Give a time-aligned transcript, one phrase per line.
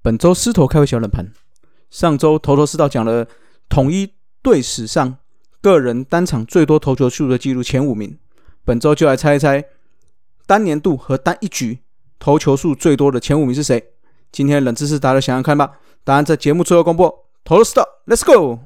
[0.00, 1.32] 本周狮头开胃小冷盘，
[1.90, 3.26] 上周头头是道讲了
[3.68, 5.16] 统一队史上
[5.60, 8.18] 个人单场最多投球数的记录前五名，
[8.64, 9.64] 本周就来猜一猜
[10.46, 11.80] 单年度和单一局
[12.18, 13.92] 投球数最多的前五名是谁？
[14.30, 15.78] 今天冷知识，大家想想看吧。
[16.04, 17.04] 答案在节目最后公布。
[17.44, 18.60] 头头是道，Let's go！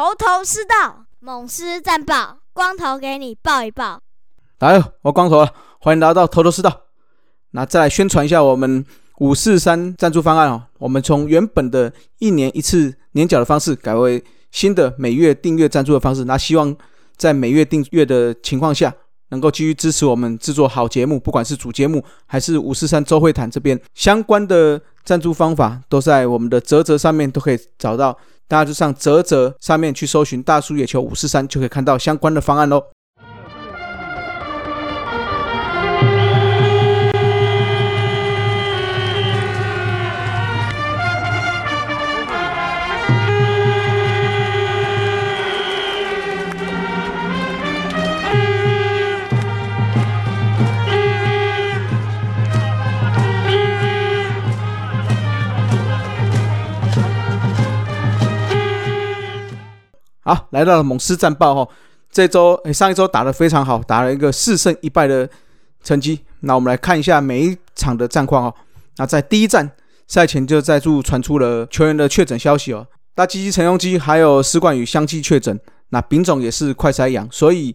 [0.00, 4.00] 头头是道，猛狮战报，光头给你报一报。
[4.60, 6.84] 来了，我光头了，欢迎来到头头是道。
[7.50, 8.82] 那再来宣传一下我们
[9.18, 10.62] 五四三赞助方案哦。
[10.78, 16.24] 我们从原本的一年一次年缴的方式，改为新的每月订阅赞助的方式。
[16.24, 16.74] 那希望
[17.18, 18.94] 在每月订阅的情况下，
[19.30, 28.16] 能够继续支持我们制作好节目，不管是主节目还是五四三周会谈这边相关的赞助方法，都在我们的泽泽上面都可以找到。
[28.46, 32.82] 大家就上泽泽上面去搜寻“大叔野球五四三”，就可以看到相关的方案喽。
[60.32, 61.68] 好，来到了猛狮战报哈，
[62.08, 65.28] 这周诶上一周打得非常好，打了一个四胜一败的
[65.82, 66.20] 成绩。
[66.42, 68.54] 那我们来看一下每一场的战况哦。
[68.98, 69.68] 那在第一站
[70.06, 75.58] 赛前就再度传出了球员的确诊消息哦，大鸡鸡、陈庸基还有施冠宇相继确诊，
[75.88, 77.74] 那丙总也是快筛阳，所以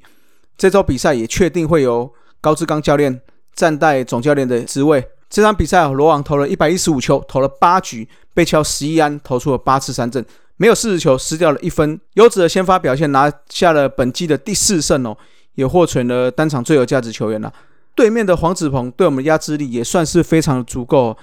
[0.55, 3.19] 这周比赛也确定会由高志刚教练
[3.53, 5.05] 暂代总教练的职位。
[5.29, 10.25] 这场比赛哦，罗网投了一百一十五球，投了八局，被敲十一安，投出了八次三振。
[10.57, 15.17] 没有四十球，失掉了一分，优质的先发表现，拿下了本季的第四胜哦，
[15.55, 17.51] 也获取了单场最有价值球员了。
[17.93, 21.17] 对面的黄子鹏对我们压制力也算是非常足够，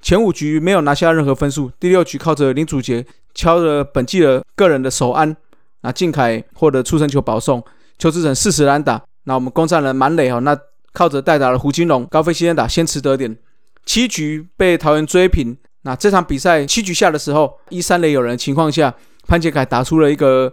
[0.00, 5.36] 前五局没有拿下任何分数，第六局靠着林祖杰敲了本季的个人的首安，
[5.82, 7.62] 那靖凯获得出生球保送，
[7.98, 10.56] 邱志成四十篮打，那我们攻占了满垒哦，那
[10.92, 13.36] 靠着代打的胡金龙高飞先打先持得点，
[13.84, 15.56] 七局被桃园追平。
[15.86, 18.94] 那这场比赛七局下的时候，一三垒有人情况下，
[19.28, 20.50] 潘杰凯打出了一个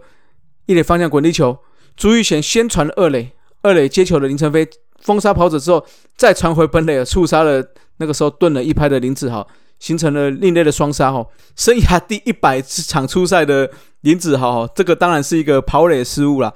[0.66, 1.58] 一垒方向滚地球，
[1.96, 3.32] 朱玉贤先传二垒，
[3.62, 4.68] 二垒接球的林晨飞
[5.00, 5.84] 封杀跑者之后，
[6.18, 7.64] 再传回本垒，触杀了
[7.96, 9.48] 那个时候顿了一拍的林子豪，
[9.78, 11.26] 形成了另类的双杀哈。
[11.56, 13.70] 生涯第一百场出赛的
[14.02, 16.52] 林子豪，这个当然是一个跑垒失误了。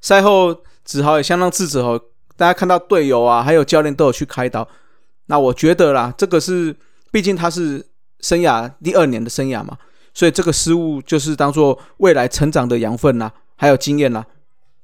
[0.00, 2.00] 赛后子豪也相当自责哦，
[2.36, 4.68] 大家看到队友啊，还有教练都有去开刀。
[5.26, 6.76] 那我觉得啦，这个是
[7.10, 7.89] 毕竟他是。
[8.20, 9.76] 生涯第二年的生涯嘛，
[10.12, 14.24] 所以这个失误就是当做未来成长的养分啦，还有经验啦。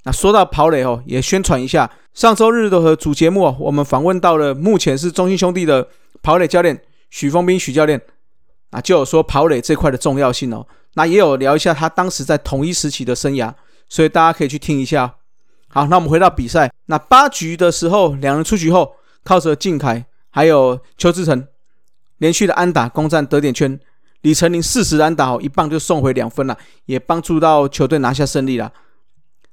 [0.05, 5.89] 那说到跑垒哦，也宣传一下，上周日的和主节目我们访问到了目前是中信兄弟的
[6.23, 6.81] 跑垒教练
[7.11, 8.01] 许峰斌许教练，
[8.71, 10.67] 啊，就有说跑垒这块的重要性哦。
[10.95, 13.53] 那也有聊一下他当时在同一时期的生涯，
[13.89, 15.17] 所以大家可以去听一下。
[15.69, 18.95] 好，那我们回到比赛，那八局的时候，两人出局后，
[19.25, 21.47] 靠着靖凯还有邱志成。
[22.19, 23.79] 连续的安打攻占得点圈，
[24.23, 26.57] 李成林四十安打哦，一棒就送回两分了，
[26.87, 28.73] 也帮助到球队拿下胜利了。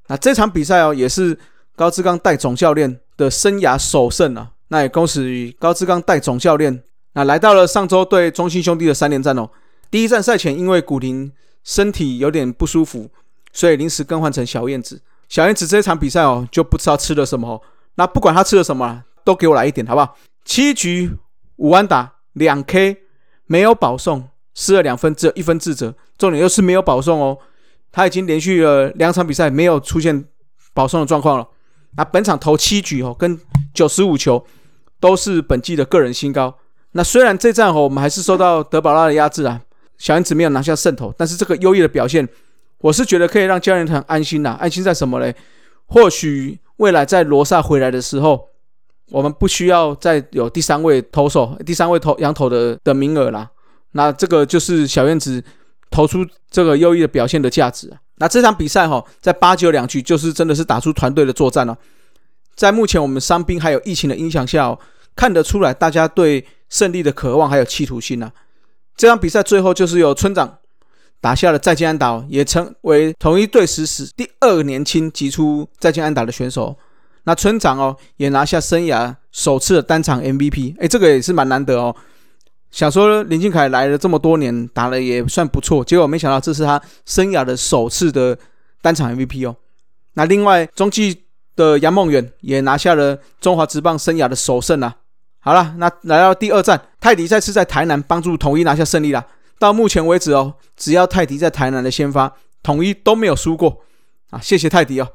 [0.08, 1.38] 那这场比赛哦，也是
[1.76, 4.52] 高志刚带总教练的生涯首胜啊。
[4.70, 9.50] 那也恭喜高志刚带总教练，那来到了上周对中信兄弟的三连战哦。
[9.92, 11.32] 第一站赛前因为古林
[11.64, 13.12] 身体有点不舒服，
[13.52, 15.02] 所以临时更换成小燕子。
[15.30, 17.62] 小燕子这场比赛哦，就不知道吃了什么哦。
[17.96, 20.18] 那不管他吃了什么，都给我来一点好不好？
[20.44, 21.12] 七局
[21.58, 22.14] 五安打。
[22.34, 22.98] 两 K
[23.46, 25.96] 没有保送，失了两分，只有一分自责。
[26.18, 27.38] 重点又是没有保送哦，
[27.92, 30.26] 他已经连续了两场比赛没有出现
[30.74, 31.48] 保送的状况了。
[31.98, 33.40] 那本场投七局哦，跟
[33.74, 34.44] 九十五球
[35.00, 36.56] 都是本季的个人新高。
[36.94, 39.62] 那虽然这战哦，我们还是受到德保拉的压制啊，
[39.98, 42.28] 小燕子没有拿下胜投，但是这个优异的表现，
[42.80, 44.58] 我是觉得可以让教练团安心呐。
[44.60, 45.36] 安心在什么嘞？
[45.86, 48.53] 或许未来在罗萨回来的时候。
[49.14, 53.48] 我们不需要再有第三位投手、第三位投羊头的的名额啦。
[53.92, 55.44] 那这个就是小燕子
[55.92, 57.94] 投出这个优异的表现的价值。
[58.16, 61.78] 那这场比赛哈，在八九两局就是真的是打出团队的作战了。
[62.56, 64.80] 在目前我们伤兵还有疫情的影响下，哦
[65.16, 68.32] 看得出来大家对胜利的渴望还有企图心啊。
[68.98, 70.58] 这场比赛最后就是由村长
[71.22, 76.76] 打下了再见安打，也成为同一队史史第二年轻击出再见安打的选手。
[77.26, 81.96] 那村长哦也拿下生涯首次的单场 MVP，哎，这个也是蛮难得哦。
[82.72, 88.38] 想说林俊凯来了这么多年，打的也算不错，结果没想到这是他生涯的首次的
[88.82, 89.56] 单场 MVP 哦。
[90.14, 91.24] 那另外中继
[91.56, 94.96] 的杨梦远也拿下了中华职棒生涯的首胜啊。
[95.40, 99.26] 好了，那来到第二站，泰迪再次在台南帮助统一拿下胜利了。
[99.60, 103.82] 到目前为止哦，只要泰迪在台南的先发，统一都没有输过
[104.32, 104.40] 啊！
[104.42, 105.08] 谢谢泰迪哦。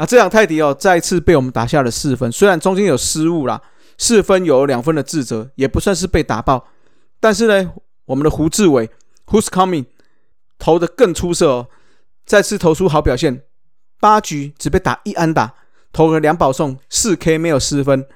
[0.00, 3.60] 啊，这场泰迪哦再次被我们打下了四分，虽然中间有失误啦。
[3.98, 6.68] 四分有两分的自责，也不算是被打爆。
[7.20, 7.70] 但是呢，
[8.06, 8.88] 我们的胡志伟
[9.26, 9.84] （Who's coming）
[10.58, 11.68] 投的更出色哦，
[12.24, 13.42] 再次投出好表现。
[14.00, 15.52] 八局只被打一安打，
[15.92, 18.06] 投了两保送，四 K 没有失分。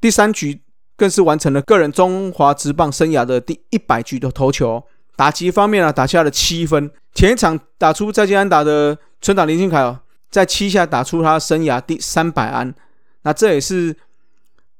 [0.00, 0.62] 第三局
[0.96, 4.82] 更是完成了个人中华职棒生涯的第一百局的投球。
[5.14, 6.90] 打击方面啊，打下了七分。
[7.14, 10.00] 前一场打出再见安打的村长林俊凯哦，
[10.30, 12.74] 在七下打出他生涯第三百安。
[13.22, 13.96] 那这也是。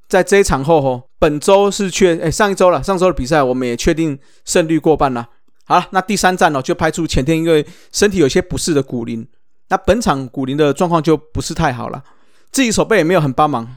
[0.09, 5.25] 在这一场后，吼，本周是确，哎，上一周了，上周的比赛我们也确定胜率过半了。
[5.63, 9.25] 好了，那第三站哦，就派出前天因为身体有些不适的古林。
[9.69, 12.03] 那本场古林的状况就不是太好了，
[12.51, 13.77] 自己手背也没有很帮忙，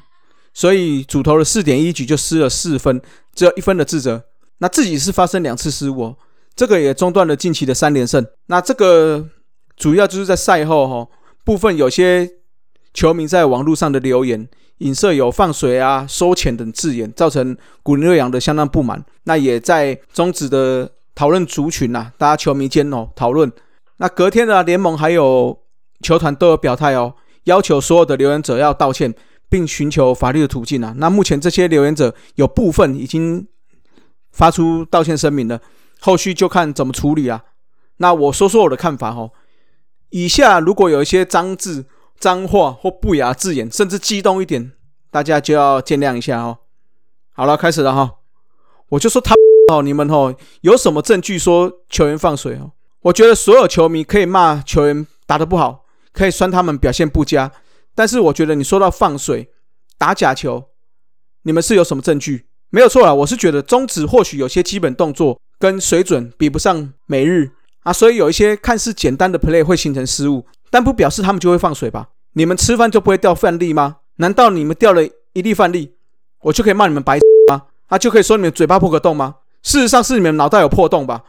[0.55, 2.99] 所以主投了四点一局就失了四分，
[3.35, 4.23] 只有一分的自责。
[4.57, 6.15] 那自己是发生两次失误，
[6.55, 8.25] 这个也中断了近期的三连胜。
[8.47, 9.23] 那这个
[9.77, 11.07] 主要就是在赛后，哈，
[11.43, 12.29] 部分有些
[12.93, 14.47] 球迷在网络上的留言。
[14.79, 19.05] 影射有放水啊、收钱等字眼，造成古林瑞阳的相当不满。
[19.23, 23.49] 那也在终止的讨论族群呐，大家球迷间哦讨论。
[23.97, 25.57] 那隔天的联盟还有
[26.01, 27.13] 球团都有表态哦，
[27.45, 29.13] 要求所有的留言者要道歉，
[29.47, 30.93] 并寻求法律的途径啊。
[30.97, 33.47] 那目前这些留言者有部分已经
[34.31, 35.61] 发出道歉声明了，
[36.01, 37.43] 后续就看怎么处理啊。
[37.97, 39.31] 那我说说我的看法哦，
[40.13, 41.86] 以下如果有一些脏字。
[42.19, 44.71] 脏话或不雅字眼，甚至激动一点，
[45.12, 46.60] 大家就要见谅一下哦。
[47.33, 48.19] 好了，开始了哈。
[48.88, 49.36] 我就说他
[49.74, 52.71] 哦，你们哦，有什么证据说球员放水哦？
[53.01, 55.83] 我觉得所有球迷可以骂球员打得不好，
[56.13, 57.51] 可以酸他们表现不佳，
[57.94, 59.50] 但是我觉得你说到放水、
[59.98, 60.69] 打假球，
[61.42, 62.45] 你们是有什么证据？
[62.69, 67.51] 没有错啊，我是觉得中指或许有些基本动作跟水准比不上美日
[67.83, 70.45] 啊，所以有一些看似简单的 play 会形成失误。
[70.69, 72.09] 但不表示他们就会放水吧？
[72.33, 73.97] 你们吃饭就不会掉饭粒吗？
[74.15, 75.03] 难道你们掉了
[75.33, 75.94] 一粒饭粒，
[76.41, 77.19] 我就可以骂你们白
[77.50, 77.63] 吗？
[77.88, 79.35] 啊，就可以说你们嘴巴破个洞吗？
[79.62, 81.24] 事实上是你们脑袋有破洞吧？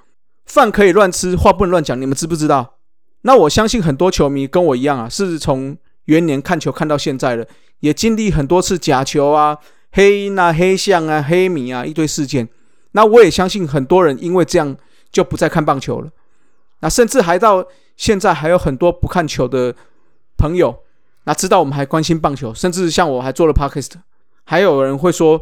[0.47, 2.77] 饭可以乱吃，话不能乱讲，你们知不知道？
[3.23, 5.77] 那我相信很多球迷跟我一样啊，是从
[6.07, 7.47] 元年看球看到现在了，
[7.81, 9.59] 也经历很多次假球啊、
[9.93, 12.49] 黑鹰啊、黑象啊、黑米啊一堆事件。
[12.93, 14.75] 那我也相信很多人因为这样
[15.11, 16.11] 就不再看棒球了。
[16.85, 17.67] 那甚至还到。
[17.97, 19.73] 现在还有很多不看球的
[20.37, 20.83] 朋友，
[21.27, 23.93] 那知道我们还关心棒球，甚至像我还做了 podcast，
[24.43, 25.41] 还有人会说：“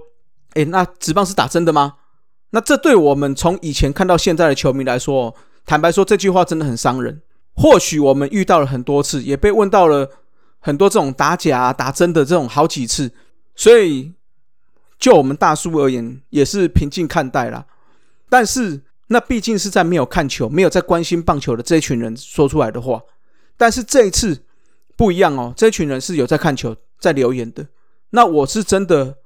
[0.53, 1.95] 哎，那职棒是打真的吗？”
[2.53, 5.35] 那这对我们从以前看到现在的球迷来说，
[5.65, 7.23] 坦白说这句话真的很伤人。
[7.55, 10.11] 或许我们遇到了很多次，也被问到了
[10.59, 13.11] 很多这种打假、打真的这种好几次，
[13.57, 14.13] 所以
[14.99, 17.65] 就我们大叔而言，也是平静看待啦。
[18.29, 18.83] 但是。
[19.13, 23.01] 那毕竟是在没有看球、没有在关心棒球的这一群人说出来的话，
[23.57, 24.43] 但是这一次
[24.97, 27.67] 不一样哦，这群人是有在看球、在留言的。
[28.11, 29.19] 那我是真的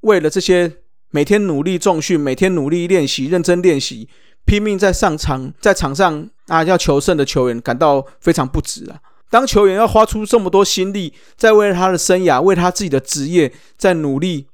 [0.00, 0.78] 为了这些
[1.10, 4.08] 每天努力重训、每天努力练习、认真练习、
[4.44, 9.00] 拼命在上场、在场上啊要求胜的球员感到非常不值啊！
[9.30, 14.46] 当球员要花出这么多心力，在为了他的生涯、为他自己的职业在努力、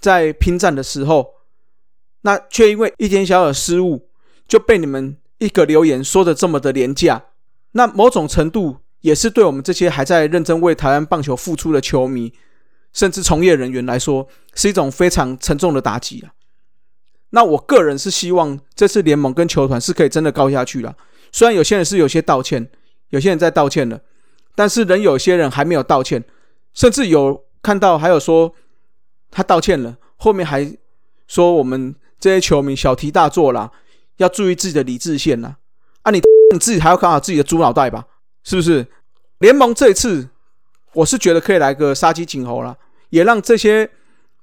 [0.00, 1.34] 在拼战的时候，
[2.22, 4.08] 那却因为一点小小的失误，
[4.50, 7.26] 就被你们一个留言说的这么的廉价，
[7.70, 12.32] 那某种程度也是对我们这些还在认真为台湾棒球付出的球迷，
[12.92, 14.26] 甚至从业人员来说，
[14.56, 16.34] 是一种非常沉重的打击啊。
[17.30, 20.96] 那我个人是希望这次联盟跟球团是可以真的高下去了。
[21.30, 22.68] 虽然有些人是有些道歉，
[23.10, 24.00] 有些人在道歉了，
[24.56, 26.24] 但是仍有些人还没有道歉，
[26.74, 28.52] 甚至有看到还有说
[29.30, 30.76] 他道歉了，后面还
[31.28, 31.94] 说我们。
[32.22, 33.72] 这些球迷小题大做啦，
[34.20, 35.56] 要注意自己的理智线呐！
[36.02, 36.20] 啊，你
[36.52, 38.04] 你自己还要看好自己的猪脑袋吧，
[38.44, 38.86] 是不是？
[39.38, 40.28] 联盟这一次，
[40.92, 42.76] 我是觉得可以来个杀鸡儆猴了，
[43.08, 43.90] 也让这些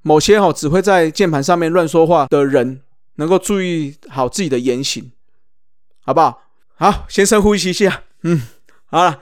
[0.01, 2.81] 某些哈只会在键盘上面乱说话的人，
[3.15, 5.11] 能够注意好自己的言行，
[6.03, 6.41] 好不好？
[6.75, 8.41] 好，先深呼吸一下，嗯，
[8.87, 9.19] 好了，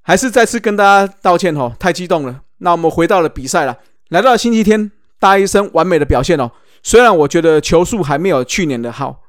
[0.00, 2.40] 还是再次跟大家道歉哦，太激动了。
[2.58, 3.78] 那我们回到了比赛了，
[4.08, 4.90] 来到了星期天，
[5.20, 6.50] 大医生完美的表现哦。
[6.82, 9.21] 虽然我觉得球速还没有去年的好，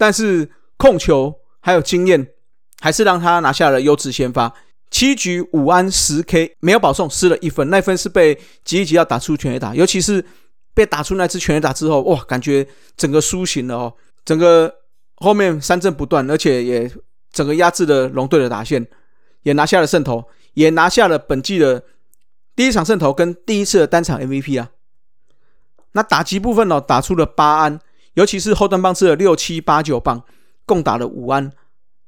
[0.00, 2.26] 但是控球还有经验，
[2.80, 4.50] 还是让他拿下了优质先发。
[4.90, 10.24] 七局五安十 K 没有保送，失了一分，那分是被吉一吉要打出全垒打，尤其是
[10.72, 12.66] 被打出那支全垒打之后，哇，感觉
[12.96, 14.74] 整个苏醒了哦，整个
[15.16, 16.90] 后面三振不断，而且也
[17.30, 18.88] 整个压制了龙队的打线，
[19.42, 21.84] 也拿下了胜投，也拿下了本季的
[22.56, 24.70] 第一场胜投跟第一次的单场 MVP 啊。
[25.92, 27.78] 那打击部分呢，打出了八安，
[28.14, 30.22] 尤其是后段棒吃了六七八九棒，
[30.66, 31.52] 共打了五安，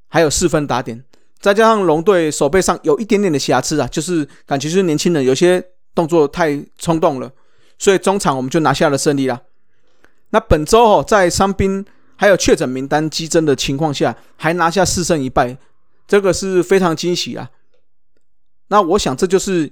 [0.09, 1.05] 还有四分打点。
[1.41, 5.63] 再加上龙队手背上有一点点的瑕疵啊，就是感觉是年轻人有些
[5.95, 7.33] 动作太冲动了，
[7.79, 9.41] 所以中场我们就拿下了胜利啦。
[10.31, 11.85] 那本周哦，在伤兵
[12.17, 15.59] 还有确诊名单激增的情况下，还拿下四胜一败，
[16.07, 17.51] 这个是非常惊喜啊。
[18.69, 19.71] 那我想这就是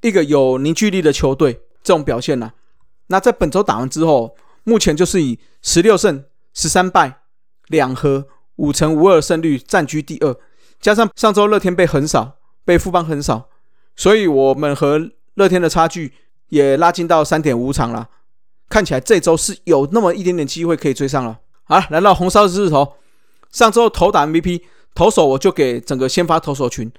[0.00, 2.52] 一个有凝聚力的球队这种表现呐。
[3.08, 7.20] 那在本周打完之后，目前就是以十六胜十三败
[7.68, 8.26] 两和
[8.56, 10.36] 五成五二胜率占据第二。
[10.80, 13.48] 加上上周乐天被横扫，被富邦横扫，
[13.94, 16.12] 所以我们和乐天的差距
[16.48, 18.08] 也拉近到三点五场了。
[18.68, 21.38] 看起来这周是有那么一点点机会可以追上了。
[21.64, 22.94] 好，来到红烧狮子头，
[23.50, 24.62] 上周投打 MVP
[24.94, 26.90] 投手，我就给整个先发投手群，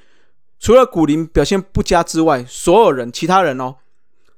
[0.60, 3.76] 除了古林表现不佳之外，所有人其他人哦，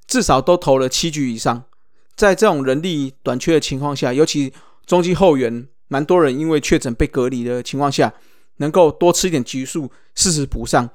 [0.08, 1.64] 至少都投了七局以上。
[2.16, 4.54] 在这种人力短缺的情况下，尤其
[4.86, 8.14] 中继后援蛮多人因为确诊被隔离的情况下。
[8.58, 10.90] 能够多吃一点局数，适时补上。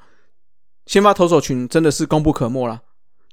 [0.87, 2.81] 先发投手群真的是功不可没了。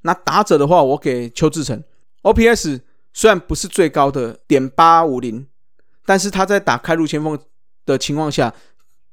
[0.02, 1.82] 那打者的话，我给邱志成
[2.24, 2.82] ，OPS
[3.14, 5.46] 虽然不是最高的点八五零，
[6.04, 7.38] 但是他在打开路前锋
[7.86, 8.52] 的情况下，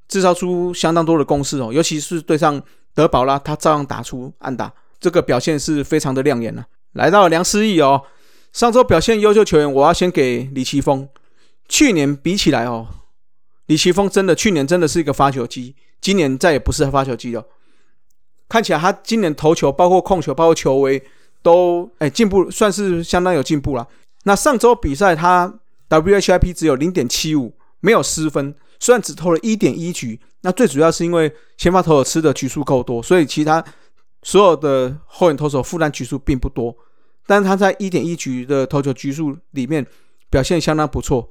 [0.10, 1.72] 制造出相当多的攻势哦。
[1.72, 2.62] 尤其是对上
[2.94, 6.65] 德保拉，他照样打出安打，这个表现是非常的亮眼了。
[6.91, 8.03] 来到了梁思义哦，
[8.55, 11.09] 上周表现优秀球员，我要先给李奇峰。
[11.67, 12.88] 去年比起来哦。
[13.65, 17.43] 李奇峰真的去年真的是一个发球机，今年再也不是发球机了。
[18.47, 21.03] 看起来他今年投球，包括控球，包括球威，
[21.41, 23.85] 都哎进步，算是相当有进步了。
[24.24, 25.53] 那上周比赛他
[25.89, 30.17] WHIP 只有零点七五，没有失分，虽然只投了一点一局。
[30.43, 33.62] 那最主要是因为先发投手吃的局数够多，所以其他
[34.24, 36.74] 所有的后援投手负担局数并不多。
[37.25, 39.86] 但是他在一点一局的投球局数里面
[40.29, 41.29] 表现相当不错。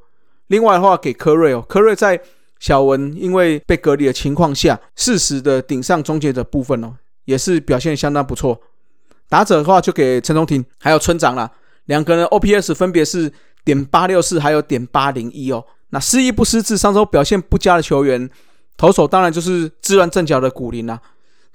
[0.49, 2.21] 另外的话，给科瑞哦，科瑞在
[2.59, 8.61] 小文因为被隔离的情况下，适时的顶上终结者部分哦，也是表现相当不错。
[9.29, 11.51] 打者的话，就给陈忠廷还有村长啦，
[11.87, 13.33] 两个人 OPS 分别是
[13.65, 15.65] 点八六四还有点八零一哦。
[15.91, 18.29] 那失意不失智，上周表现不佳的球员，
[18.77, 21.01] 投手当然就是自乱阵脚的古林啦。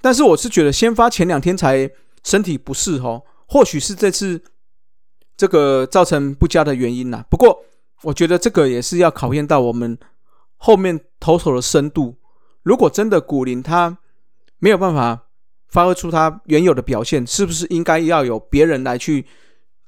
[0.00, 1.88] 但是我是觉得先发前两天才
[2.24, 4.40] 身体不适哦，或许是这次
[5.36, 7.22] 这个造成不佳的原因呐。
[7.28, 7.64] 不过。
[8.04, 9.98] 我觉得这个也是要考验到我们
[10.56, 12.16] 后面投手的深度。
[12.62, 13.98] 如果真的古林他
[14.58, 15.26] 没有办法
[15.68, 19.26] 发挥出他原有的表现，是不是应该要有别人来去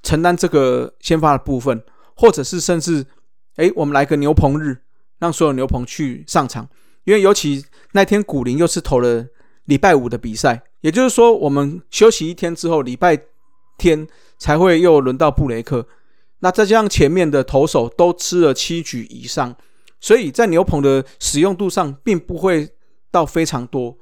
[0.02, 1.82] 承担这个先发的部分，
[2.14, 3.06] 或者是甚至，
[3.56, 4.82] 哎，我们来个牛棚日，
[5.18, 6.68] 让所有牛棚去上场。
[7.04, 9.26] 因为尤其那天古林又是投了
[9.64, 13.18] 礼拜五的比赛，也就是说我们休息一天之后，礼拜
[13.78, 14.06] 天
[14.38, 15.86] 才会又轮到布雷克。
[16.40, 19.54] 那再加上前面的投手都吃了七局以上，
[20.00, 22.68] 所以在牛棚的使用度上并不会
[23.10, 23.96] 到非常多。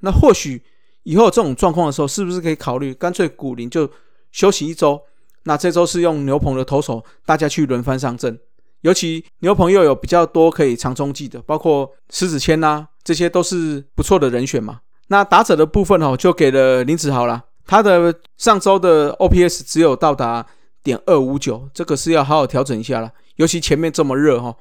[0.00, 0.62] 那或许
[1.02, 3.90] 以后这种状况的时候，是不是可以考虑干脆古林就
[4.30, 5.00] 休息一周？
[5.44, 8.38] 那这周是用牛棚的投手，大家去轮番上阵。
[8.80, 14.80] 尤其牛棚又有比较多可以长中继的，包括狮子谦呐，这些都是不错的人选嘛。
[15.08, 17.44] 那打者的部分哦，就给了林子豪了。
[17.66, 20.46] 他的上周的 OPS 只有到达。
[20.84, 23.08] 点二五九，这个是要好好调整一下了。
[23.36, 24.52] 尤其前面这么热哈。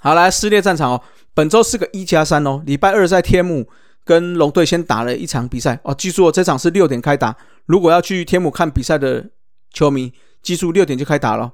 [0.00, 1.00] 好，来撕裂战场哦。
[1.34, 2.62] 本周是个一加三哦。
[2.64, 3.68] 礼拜二在天母
[4.04, 5.92] 跟龙队先打了一场比赛哦。
[5.92, 7.36] 记住哦，这场是六点开打。
[7.66, 9.28] 如果要去天母看比赛的
[9.72, 10.12] 球迷，
[10.44, 11.50] 记住六点就开打了。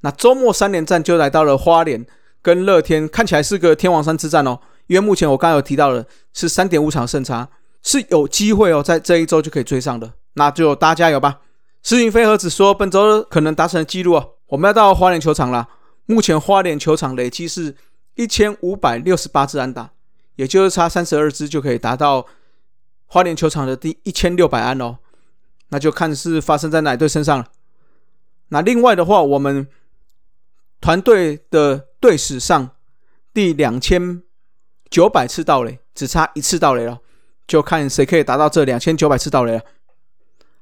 [0.00, 2.04] 那周末三连战就来到了花莲
[2.42, 4.60] 跟乐天，看起来是个天王山之战哦。
[4.88, 6.04] 因为目前我刚刚有提到了
[6.34, 7.48] 是三点五场胜差，
[7.82, 10.12] 是有机会哦，在这一周就可以追上的。
[10.34, 11.40] 那就大家加油吧。
[11.82, 15.68] 施云飞和子说：“本周可能达成记录哦，我们要到花莲球场了。
[16.06, 17.76] 目前花莲球场累计是
[18.14, 19.90] 一千五百六十八支安打，
[20.34, 22.26] 也就是差三十二支就可以达到
[23.06, 24.98] 花莲球场的第一千六百安哦。
[25.68, 27.46] 那就看是发生在哪队身上了。
[28.48, 29.68] 那另外的话，我们
[30.80, 32.70] 团队的队史上
[33.32, 34.22] 第两千
[34.90, 36.98] 九百次盗垒，只差一次盗垒了，
[37.46, 39.62] 就看谁可以达到这两千九百次盗垒了。”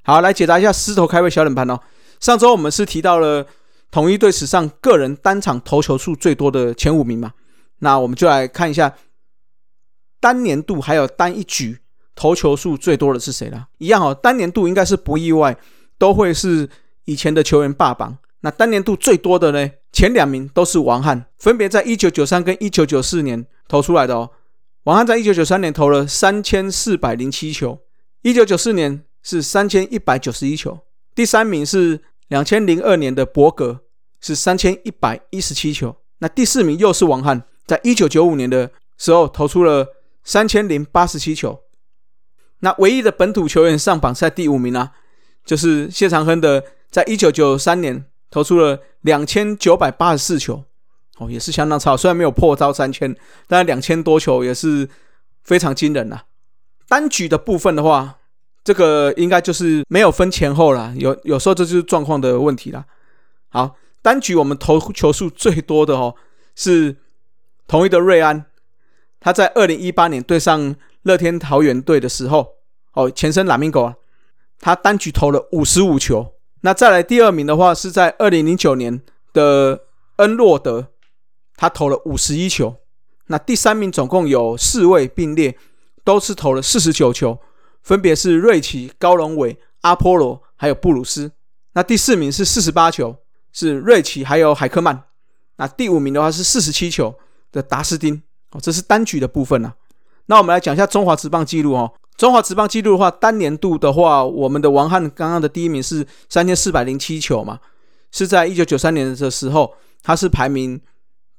[0.07, 1.77] 好，来解答一下狮头开胃小冷盘哦。
[2.21, 3.45] 上周我们是提到了
[3.91, 7.33] 统一队史上个人单场投球数最多的前五名嘛？
[7.79, 8.95] 那我们就来看一下
[10.21, 11.79] 单年度还有单一局
[12.15, 13.67] 投球数最多的是谁啦？
[13.79, 15.57] 一样哦，单年度应该是不意外，
[15.97, 16.69] 都会是
[17.03, 18.17] 以前的球员霸榜。
[18.39, 19.69] 那单年度最多的呢？
[19.91, 24.31] 前两名都是王翰，分别在一九九三跟一九九四年投出来的哦。
[24.83, 27.81] 王翰在一九九三年投了三千四百零七球，
[28.21, 30.79] 一九九四年是三千一百九十一球。
[31.13, 33.81] 第三名是两千零二年的伯格，
[34.21, 35.93] 是三千一百一十七球。
[36.19, 39.85] 那第四名又是王翰，在一九九五年的时候投出了
[40.23, 41.59] 三千零八十七球。
[42.59, 44.93] 那唯一的本土球员上榜在第五名啊，
[45.43, 48.05] 就是谢长亨的，在一九九三年。
[48.29, 50.65] 投出了两千九百八十四球，
[51.17, 51.95] 哦，也是相当超。
[51.95, 53.15] 虽然没有破招三千，
[53.47, 54.89] 但两千多球也是
[55.45, 56.23] 非常惊人呐。
[56.89, 58.17] 单局的部分的话，
[58.67, 60.93] 这个应该就是没有分前后了。
[60.97, 62.83] 有有时候这就是状况的问题了。
[63.47, 66.13] 好，单局我们投球数最多的哦，
[66.53, 66.97] 是
[67.65, 68.43] 同一的瑞安，
[69.21, 72.55] 他在二零一八年对上乐天桃园队的时候，
[72.91, 73.95] 哦，前身拉米狗啊，
[74.59, 76.33] 他单局投了五十五球。
[76.59, 79.83] 那再来第二名的话，是在二零零九年的
[80.17, 80.87] 恩洛德，
[81.55, 82.75] 他投了五十一球。
[83.27, 85.57] 那第三名总共有四位并列，
[86.03, 87.39] 都是投了四十九球，
[87.87, 91.31] 分别是瑞奇、高龙伟、阿波罗还有布鲁斯。
[91.71, 93.15] 那第四名是四十八球，
[93.53, 95.03] 是瑞奇还有海克曼。
[95.55, 97.15] 那第五名的话是四十七球
[97.49, 98.21] 的达斯丁。
[98.51, 99.73] 哦，这是单局的部分啊。
[100.25, 101.93] 那我们来讲一下中华职棒记录哦。
[102.17, 107.57] 中华职棒纪录的话，单年度的话，我们的王翰刚刚的第一名是三千四百零七球嘛，
[108.11, 110.81] 是在一九九三年的时候，他是排名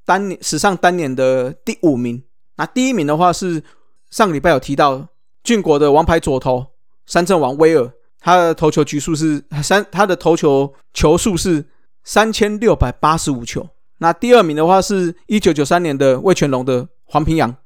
[0.07, 2.23] 单年史上单年的第五名。
[2.57, 3.63] 那第一名的话是
[4.11, 5.07] 上个礼拜有提到
[5.43, 6.67] 俊国的王牌左投
[7.07, 11.65] 三阵王威尔，他的投球局数是三，他的投球球数是
[12.05, 13.69] 三千六百八十五球。
[13.99, 17.57] 那第二名的话是一九九三年的魏全龙的黄平洋，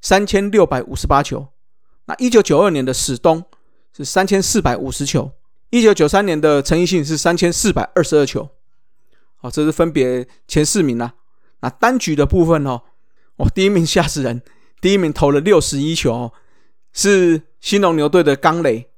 [0.00, 1.48] 三千六百五十八球。
[2.06, 3.44] 那一九九二年的史东
[3.96, 5.32] 是三千四百五十球，
[5.70, 8.48] 一九九三年的陈奕迅是三千四百二十二球，
[9.36, 11.14] 好，这是分别前四名啦。
[11.60, 12.82] 那单局的部分哦，
[13.36, 14.40] 哦，第一名吓死人，
[14.80, 16.32] 第一名投了六十一球，
[16.96, 18.88] 是新龙牛队的刚磊，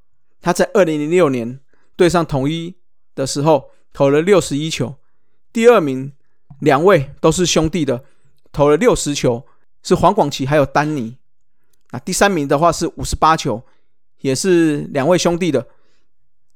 [0.40, 1.58] 他在二零零六年
[1.96, 2.76] 对上统一
[3.16, 4.94] 的时候投了六十一球。
[5.52, 6.12] 第二名
[6.60, 8.04] 两位都是兄弟的，
[8.52, 9.44] 投了六十球，
[9.82, 11.16] 是黄广奇还有丹尼。
[11.90, 13.64] 那第三名的话是五十八球，
[14.20, 15.66] 也是两位兄弟的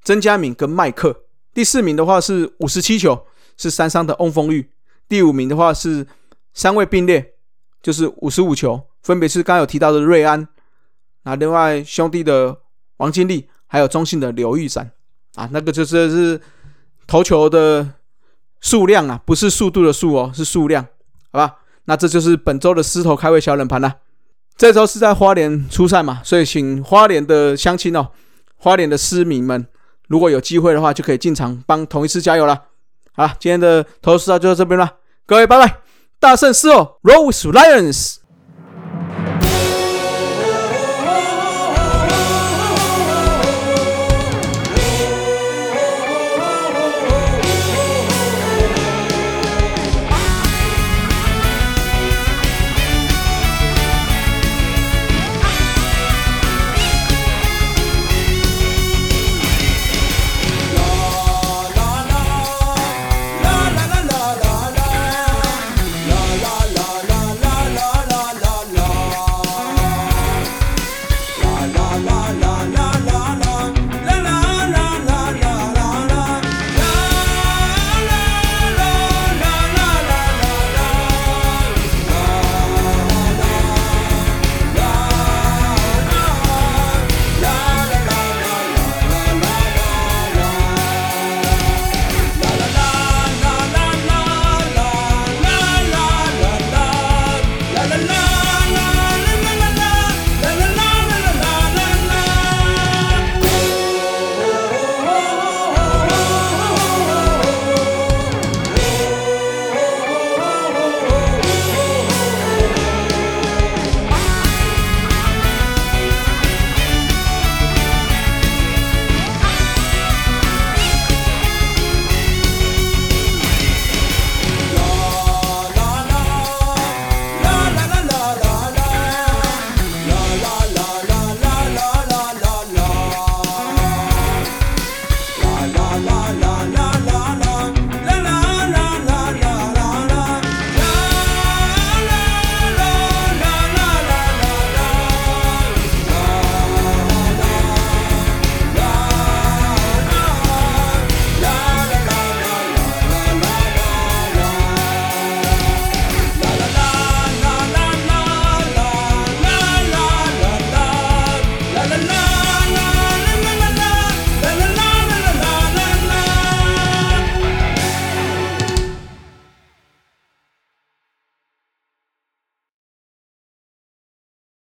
[0.05, 1.25] 曾佳敏跟麦克。
[1.53, 3.27] 第四名的话是五十七球，
[3.57, 4.71] 是三商的翁丰玉。
[5.09, 6.07] 第五名的话是
[6.55, 7.35] 三位并列，
[7.83, 10.47] 就是五十五球，分别是刚有提到的瑞安，
[11.25, 12.59] 那另外兄弟的
[12.97, 14.91] 王金利，还有中信的刘玉闪。
[15.35, 16.41] 啊，那个就是是
[17.07, 17.89] 投球的
[18.61, 20.87] 数量啊，不是速度的数哦，是数量，
[21.33, 21.57] 好吧？
[21.87, 23.95] 那这就是本周的狮头开胃小冷盘了。
[24.59, 28.09] 这周是在花莲出赛嘛，所以请花莲的乡亲哦，
[28.57, 29.67] 花莲的市民们，
[30.09, 32.65] 如果有机会的话，就可以进场帮同一师加油了。
[33.13, 35.79] 好，今天的投资就到这边了，各位拜拜，
[36.21, 38.17] 大胜狮哦，Rose Lions。